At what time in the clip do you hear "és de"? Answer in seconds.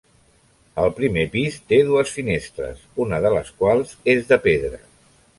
4.15-4.41